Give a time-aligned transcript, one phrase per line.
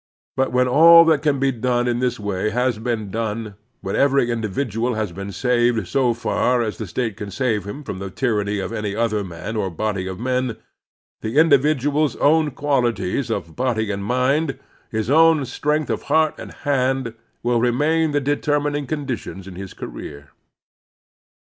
[0.35, 4.31] But when all that can be done in this way has been done, when every
[4.31, 8.57] individual has been saved so far as the State can save him from the tyranny
[8.57, 10.57] of any other man or bod^'' of men,
[11.21, 14.57] the individual's own quali ties of body and mind,
[14.89, 17.13] his own strength of heart and hand,
[17.43, 20.29] will remain the determining conditions in his career.